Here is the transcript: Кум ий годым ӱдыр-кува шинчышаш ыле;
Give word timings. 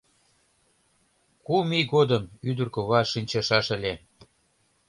Кум 1.45 1.69
ий 1.77 1.85
годым 1.93 2.23
ӱдыр-кува 2.49 3.01
шинчышаш 3.11 3.67
ыле; 3.75 3.93